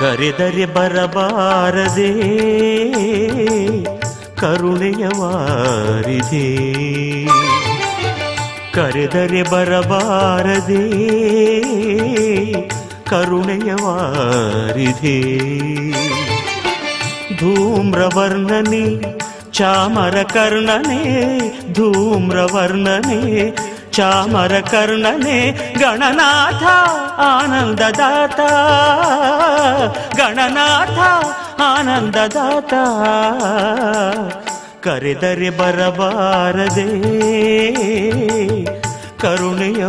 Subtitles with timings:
[0.00, 2.12] ಕರೆದರೆ ಬರಬಾರದೆ
[4.36, 6.46] ಕರುಣೆಯ ವಾರಿದೆ.
[8.72, 10.84] ಕರೆದರೆ ಬರಬಾರದೆ
[13.10, 15.38] ಕರುಣೆಯ ವಾರಿದೆ.
[17.36, 19.18] ಧೂಮ್ರವರ್ಣನೆ
[19.52, 21.38] ಚಾಮರ ಕರ್ಣನೆ
[21.72, 23.50] ಧೂಮ್ರವರ್ಣನೆ
[23.97, 25.39] ಚಾಮರ ಕರ್ಣನೆ
[25.79, 26.63] ಗಣನಾಥ
[27.27, 28.39] ಆನಂದದಾತ
[30.17, 30.99] ಗಣನಾಥ
[31.61, 32.73] ಆನಂದದಾತ
[34.81, 36.89] ಕರೆದರೆ ಬರಬಾರದೆ
[39.19, 39.83] ಕರುಣೆಯ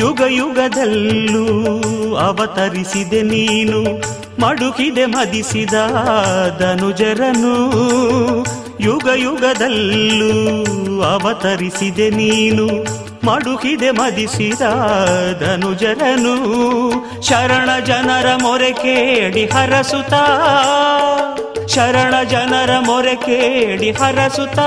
[0.00, 1.44] ಯುಗ ಯುಗದಲ್ಲೂ
[2.18, 3.80] ಅವತರಿಸಿದೆ ನೀನು,
[4.40, 5.74] ಮಡುಕಿದೆ ಮದಿಸಿದ
[6.58, 7.54] ಧನುಜರನು
[8.80, 10.32] ಯುಗ ಯುಗದಲ್ಲೂ
[11.04, 12.66] ಅವತರಿಸಿದೆ ನೀನು,
[13.26, 14.62] ಮಡುಕಿದೆ ಮದಿಸಿದ
[15.40, 16.34] ಧನುಜರನು
[17.22, 20.14] ಶರಣ ಜನರ ಮೊರೆ ಕೇಳಿ ಹರಸುತ
[21.66, 24.58] ಶರಣ ಜನರ ಮೊರೆ ಕೇಳಿ ಹರಸುತ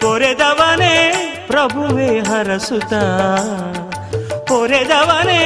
[0.00, 0.96] ಕೊರೆದವನೇ
[1.52, 2.92] ಪ್ರಭುವೇ ಹರಸುತ
[4.48, 5.42] ಕೊರೆದವನೇ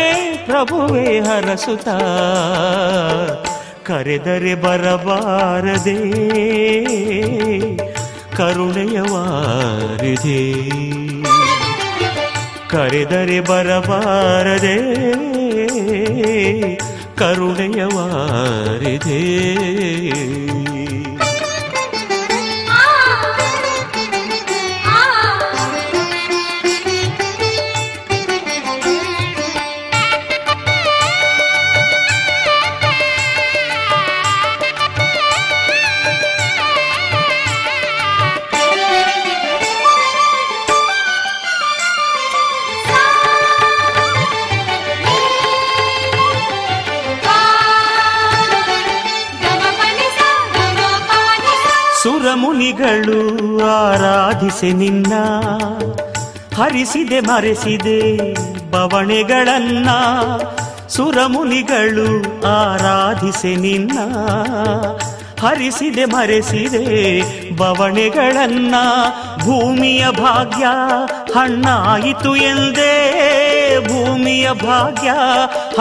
[0.47, 1.89] ಪ್ರಭುವೇ ಹರಸುತ
[3.83, 5.99] ಕರೆದರೆ ಬರಬಾರದೆ
[8.37, 10.43] ಕರುಣೆಯವಾರಿದೆ
[12.69, 14.77] ಕರೆದರೆ ಬರಬಾರದೆ
[17.19, 17.85] ಕರುಣೆಯ
[52.07, 53.19] ಸುರಮುನಿಗಳು
[53.67, 55.13] ಆರಾಧಿಸಿ ನಿನ್ನ,
[56.57, 58.17] ಹರಿಸಿದೆ, ಮರೆಸಿದೆ
[58.71, 59.89] ಬವಣೆಗಳನ್ನ.
[60.89, 63.99] ಸುರಮುನಿಗಳು ಆರಾಧಿಸಿ ನಿನ್ನ,
[65.47, 67.23] ಹರಿಸಿದೆ, ಮರೆಸಿದೆ
[67.57, 68.75] ಬವಣೆಗಳನ್ನ.
[69.37, 70.65] ಭೂಮಿಯ ಭಾಗ್ಯ
[71.35, 72.97] ಹಣ್ಣಾಯಿತು ಎಂದೇ,
[73.89, 75.09] ಭೂಮಿಯ ಭಾಗ್ಯ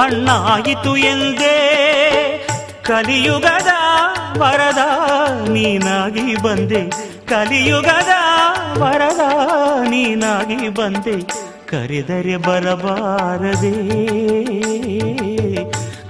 [0.01, 1.61] ಹಣ್ಣಾಯಿತು ಎಂದೇ.
[2.83, 3.67] ಕಲಿಯುಗದ
[4.39, 4.77] ವರದ
[5.49, 6.81] ನೀನಾಗಿ ಬಂದೆ.
[7.27, 8.13] ಕಲಿಯುಗದ
[8.77, 9.19] ವರದ
[9.89, 11.21] ನೀನಾಗಿ ಬಂದೆ.
[11.67, 13.71] ಕರೆದರೆ ಬರಬಾರದೆ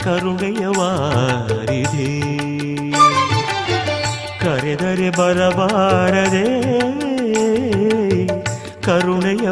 [0.04, 2.26] ಕರುಣೆಯ ವಾರಿದೆ.
[4.40, 6.46] ಕರೆದರೆ ಬರಬಾರದೆ
[8.84, 9.50] ಕರುಣೆಯ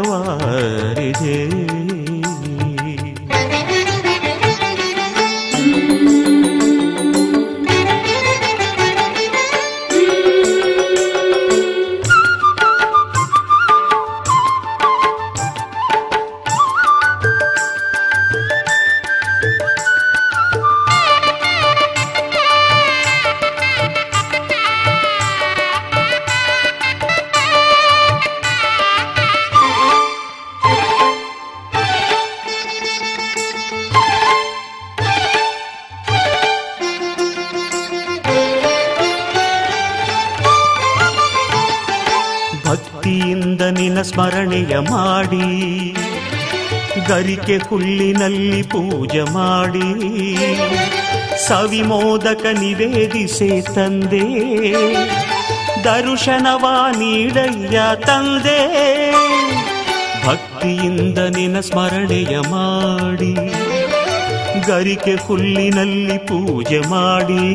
[44.03, 45.47] ಸ್ಮರಣೆಯ ಮಾಡಿ,
[47.07, 49.89] ಗರಿಕೆ ಹುಲ್ಲಿನಲ್ಲಿ ಪೂಜೆ ಮಾಡಿ
[51.47, 54.27] ಸವಿಮೋದಕ ನಿವೇದಿಸಿ ತಂದೆ,
[55.83, 56.65] ದರುಶನವ
[56.99, 58.59] ನೀಡಯ್ಯ ತಂದೆ.
[60.25, 63.33] ಭಕ್ತಿಯಿಂದ ನಿನ್ನ ಸ್ಮರಣೆಯ ಮಾಡಿ,
[64.67, 67.45] ಗರಿಕೆ ಹುಲ್ಲಿನಲ್ಲಿ ಪೂಜೆ ಮಾಡಿ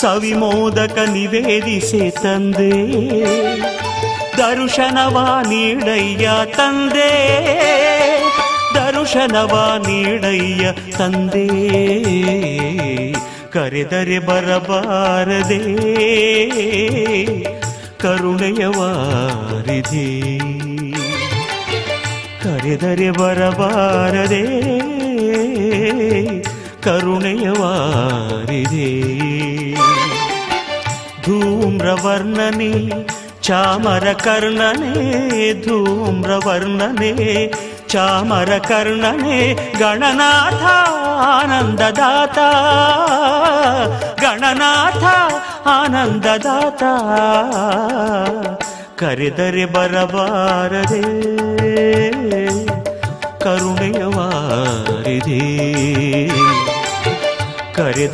[0.00, 2.74] ಸವಿಮೋದಕ ನಿವೇದಿಸಿ ತಂದೆ.
[4.38, 7.38] ದರ್ಶನವ ನೀಡಯ್ಯ ತಂದೆ.
[8.74, 11.48] ದರ್ಶನವ ನೀಡಯ್ಯ ತಂದೆ.
[13.50, 15.64] ಕರೆದರೆ ಬರಬಾರದೆ.
[17.98, 20.38] ಕರುಣೆಯ ವಾರಿದೆ.
[22.42, 24.44] ಕರೆದರೆ ಬರಬಾರದೆ.
[26.82, 29.18] ಕರುಣೆಯ ವಾರಿದೆ.
[31.22, 33.08] ಧೂಮ್ರವರ್ಣನೆ
[33.47, 34.91] ಚಾಮರ ಕರ್ಣನೆ
[35.65, 37.11] ಧೂಮ್ರವರ್ಣನೆ
[37.87, 39.39] ಚಾಮರ ಕರ್ಣನೆ
[39.79, 40.63] ಗಣನಾಥ
[41.29, 42.39] ಆನಂದದಾತ
[44.21, 45.03] ಗಣನಾಥ
[45.69, 46.83] ಆನಂದದಾತ
[48.97, 51.03] ಕರೆದರೆ ಬರಬಾರದೆ
[53.43, 55.41] ಕರುಣೆಯ ವಾರಿದೆ
[57.75, 58.11] ಕರೆದ